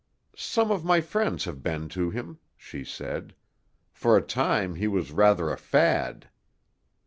"Some 0.35 0.71
of 0.71 0.83
my 0.83 0.99
friends 0.99 1.45
have 1.45 1.61
been 1.61 1.87
to 1.89 2.09
him," 2.09 2.39
she 2.57 2.83
said. 2.83 3.35
"For 3.91 4.17
a 4.17 4.21
time 4.23 4.73
he 4.73 4.87
was 4.87 5.11
rather 5.11 5.51
a 5.51 5.57
fad." 5.57 6.27